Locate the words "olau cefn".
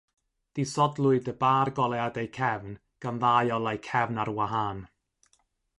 3.59-4.23